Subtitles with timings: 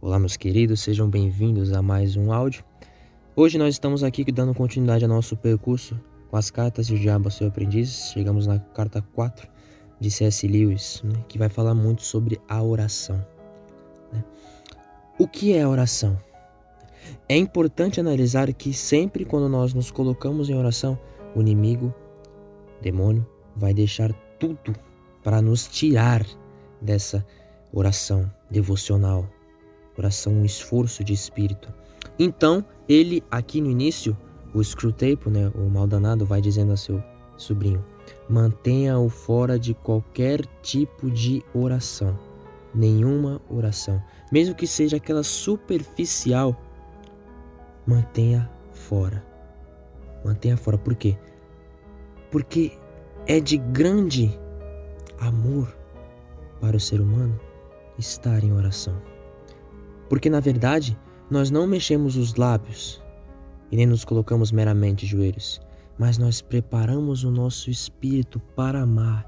[0.00, 2.64] Olá, meus queridos, sejam bem-vindos a mais um áudio.
[3.36, 5.96] Hoje nós estamos aqui dando continuidade ao nosso percurso
[6.28, 8.10] com as cartas de o Diabo, seu aprendiz.
[8.12, 9.48] Chegamos na carta 4
[10.00, 10.48] de C.S.
[10.48, 13.24] Lewis, né, que vai falar muito sobre a oração.
[14.12, 14.24] Né?
[15.20, 16.20] O que é a oração?
[17.28, 20.98] É importante analisar que sempre quando nós nos colocamos em oração,
[21.36, 21.94] o inimigo,
[22.82, 23.24] demônio,
[23.54, 24.74] vai deixar tudo
[25.26, 26.24] para nos tirar
[26.80, 27.26] dessa
[27.72, 29.28] oração devocional,
[29.98, 31.74] oração, um esforço de espírito.
[32.16, 34.16] Então, ele aqui no início,
[34.54, 37.02] o Screwtape, né, o mal danado, vai dizendo a seu
[37.36, 37.84] sobrinho:
[38.28, 42.16] mantenha-o fora de qualquer tipo de oração,
[42.72, 46.56] nenhuma oração, mesmo que seja aquela superficial,
[47.84, 49.26] mantenha fora.
[50.24, 50.78] Mantenha fora.
[50.78, 51.18] Por quê?
[52.30, 52.78] Porque
[53.26, 54.38] é de grande
[55.20, 55.76] amor
[56.60, 57.38] para o ser humano
[57.98, 59.00] estar em oração.
[60.08, 60.98] Porque na verdade,
[61.30, 63.02] nós não mexemos os lábios
[63.70, 65.60] e nem nos colocamos meramente joelhos,
[65.98, 69.26] mas nós preparamos o nosso espírito para amar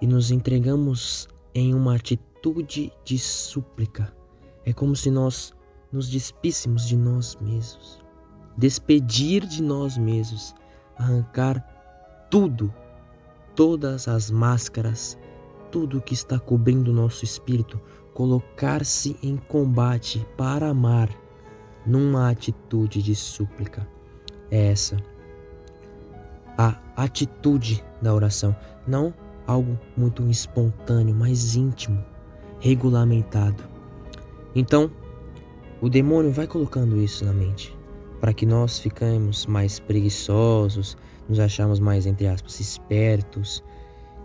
[0.00, 4.12] e nos entregamos em uma atitude de súplica.
[4.64, 5.52] É como se nós
[5.92, 8.00] nos despíssemos de nós mesmos,
[8.56, 10.54] despedir de nós mesmos,
[10.96, 11.60] arrancar
[12.30, 12.72] tudo,
[13.60, 15.18] todas as máscaras,
[15.70, 17.78] tudo que está cobrindo o nosso espírito,
[18.14, 21.10] colocar-se em combate para amar
[21.84, 23.86] numa atitude de súplica.
[24.50, 24.96] É essa
[26.56, 29.12] a atitude da oração, não
[29.46, 32.02] algo muito espontâneo, mas íntimo,
[32.60, 33.62] regulamentado.
[34.54, 34.90] Então,
[35.82, 37.76] o demônio vai colocando isso na mente,
[38.20, 40.96] para que nós ficamos mais preguiçosos,
[41.28, 43.64] nos achamos mais, entre aspas, espertos,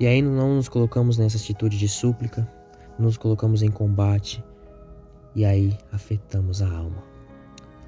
[0.00, 2.50] e aí não nos colocamos nessa atitude de súplica,
[2.98, 4.42] nos colocamos em combate,
[5.34, 7.02] e aí afetamos a alma.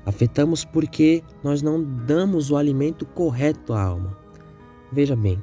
[0.05, 4.17] Afetamos porque nós não damos o alimento correto à alma.
[4.93, 5.43] Veja bem,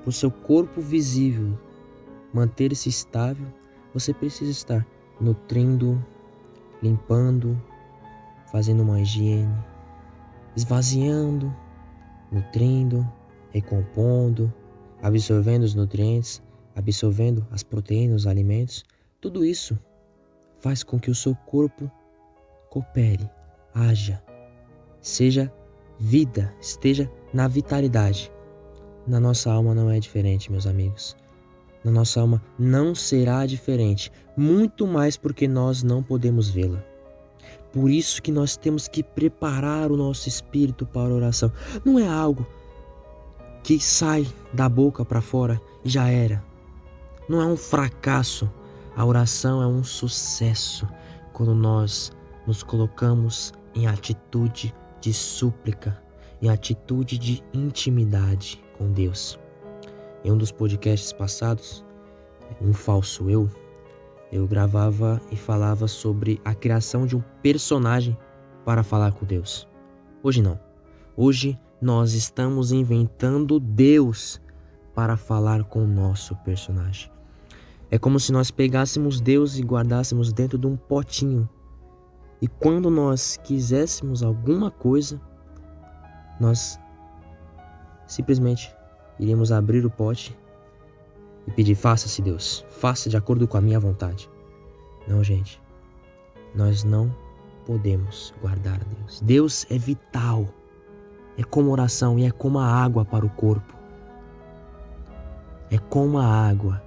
[0.00, 1.58] para o seu corpo visível
[2.32, 3.46] manter-se estável,
[3.92, 4.86] você precisa estar
[5.20, 6.02] nutrindo,
[6.82, 7.60] limpando,
[8.50, 9.52] fazendo uma higiene,
[10.56, 11.54] esvaziando,
[12.30, 13.06] nutrindo,
[13.50, 14.52] recompondo,
[15.02, 16.42] absorvendo os nutrientes,
[16.74, 18.84] absorvendo as proteínas, os alimentos.
[19.20, 19.78] Tudo isso
[20.58, 21.90] faz com que o seu corpo
[22.68, 23.28] coopere,
[23.74, 24.22] haja,
[25.00, 25.52] seja
[25.98, 28.32] vida, esteja na vitalidade.
[29.06, 31.16] Na nossa alma não é diferente, meus amigos.
[31.82, 36.89] Na nossa alma não será diferente, muito mais porque nós não podemos vê-la.
[37.72, 41.52] Por isso que nós temos que preparar o nosso espírito para a oração.
[41.84, 42.46] Não é algo
[43.62, 46.42] que sai da boca para fora e já era.
[47.28, 48.50] Não é um fracasso.
[48.96, 50.88] A oração é um sucesso
[51.32, 52.12] quando nós
[52.46, 56.02] nos colocamos em atitude de súplica,
[56.42, 59.38] em atitude de intimidade com Deus.
[60.24, 61.84] Em um dos podcasts passados,
[62.60, 63.48] um falso eu,
[64.32, 68.16] eu gravava e falava sobre a criação de um personagem
[68.64, 69.68] para falar com Deus.
[70.22, 70.58] Hoje não.
[71.16, 74.40] Hoje nós estamos inventando Deus
[74.94, 77.10] para falar com o nosso personagem.
[77.90, 81.48] É como se nós pegássemos Deus e guardássemos dentro de um potinho.
[82.40, 85.20] E quando nós quiséssemos alguma coisa,
[86.40, 86.78] nós
[88.10, 88.74] Simplesmente
[89.20, 90.36] iríamos abrir o pote
[91.50, 94.30] e pedir: faça-se, Deus, faça de acordo com a minha vontade.
[95.06, 95.60] Não, gente,
[96.54, 97.14] nós não
[97.66, 99.20] podemos guardar Deus.
[99.20, 100.46] Deus é vital,
[101.36, 103.74] é como oração e é como a água para o corpo.
[105.70, 106.82] É como a água,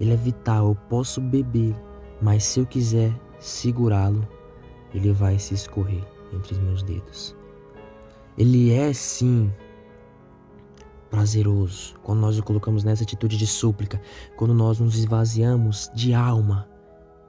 [0.00, 1.74] ele é vital, eu posso beber,
[2.20, 4.26] mas se eu quiser segurá-lo,
[4.94, 7.34] ele vai se escorrer entre os meus dedos.
[8.36, 9.50] Ele é sim
[11.10, 14.00] prazeroso, quando nós o colocamos nessa atitude de súplica,
[14.36, 16.68] quando nós nos esvaziamos de alma,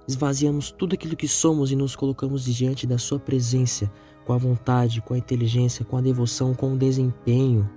[0.07, 3.91] esvaziamos tudo aquilo que somos e nos colocamos diante da Sua presença,
[4.25, 7.69] com a vontade, com a inteligência, com a devoção, com o desempenho,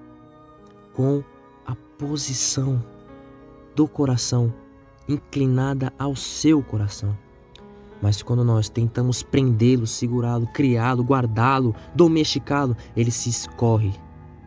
[0.94, 1.22] com
[1.64, 2.82] a posição
[3.76, 4.52] do coração
[5.08, 7.16] inclinada ao seu coração.
[8.02, 13.92] Mas quando nós tentamos prendê-lo, segurá-lo, criá-lo, guardá-lo, domesticá-lo, ele se escorre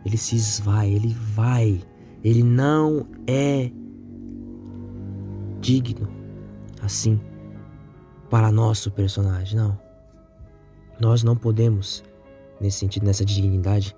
[0.06, 1.82] ele se esvai, ele vai,
[2.24, 3.72] ele não é
[5.62, 6.08] digno
[6.82, 7.20] assim
[8.30, 9.80] para nosso personagem, não.
[11.00, 12.04] Nós não podemos,
[12.60, 13.96] nesse sentido, nessa dignidade,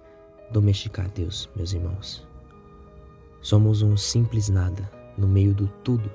[0.51, 2.27] domesticar Deus, meus irmãos.
[3.41, 6.09] Somos um simples nada no meio do tudo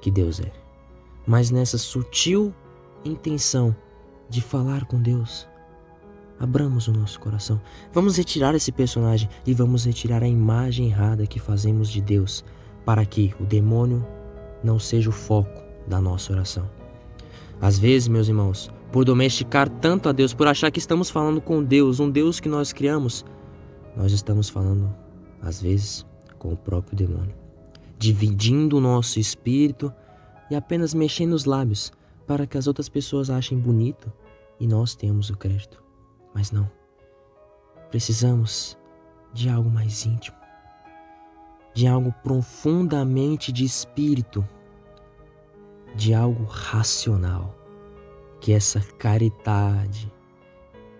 [0.00, 0.50] que Deus é,
[1.26, 2.54] mas nessa sutil
[3.04, 3.74] intenção
[4.28, 5.46] de falar com Deus.
[6.40, 7.60] Abramos o nosso coração.
[7.92, 12.42] Vamos retirar esse personagem e vamos retirar a imagem errada que fazemos de Deus,
[12.84, 14.04] para que o demônio
[14.64, 16.68] não seja o foco da nossa oração.
[17.60, 21.62] Às vezes, meus irmãos, por domesticar tanto a Deus, por achar que estamos falando com
[21.62, 23.22] Deus, um Deus que nós criamos,
[23.94, 24.90] nós estamos falando,
[25.42, 26.06] às vezes,
[26.38, 27.34] com o próprio demônio,
[27.98, 29.92] dividindo o nosso espírito
[30.50, 31.92] e apenas mexendo os lábios
[32.26, 34.10] para que as outras pessoas achem bonito
[34.58, 35.89] e nós temos o crédito.
[36.34, 36.70] Mas não.
[37.90, 38.78] Precisamos
[39.32, 40.36] de algo mais íntimo,
[41.74, 44.46] de algo profundamente de espírito,
[45.94, 47.54] de algo racional,
[48.40, 50.12] que essa caridade,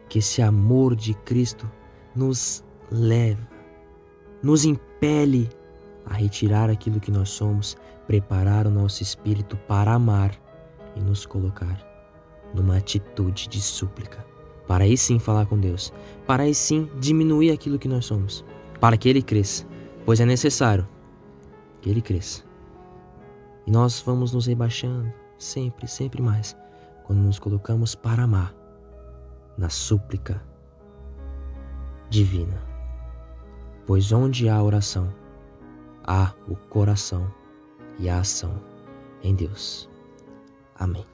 [0.09, 1.71] que esse amor de Cristo
[2.15, 3.49] nos leva,
[4.43, 5.49] nos impele
[6.07, 7.77] a retirar aquilo que nós somos,
[8.07, 10.35] preparar o nosso espírito para amar
[10.97, 11.87] e nos colocar
[12.53, 14.30] numa atitude de súplica
[14.71, 15.93] para aí sim falar com Deus,
[16.29, 18.45] para aí sim diminuir aquilo que nós somos,
[18.81, 19.67] para que Ele cresça,
[20.07, 20.87] pois é necessário
[21.81, 22.45] que Ele cresça.
[23.67, 26.57] E nós vamos nos rebaixando sempre, sempre mais,
[27.03, 28.55] quando nos colocamos para amar
[29.59, 30.41] na súplica
[32.09, 32.63] divina.
[33.89, 35.13] Pois onde há oração,
[36.05, 37.29] há o coração
[37.99, 38.55] e a ação
[39.21, 39.91] em Deus.
[40.77, 41.05] Amém.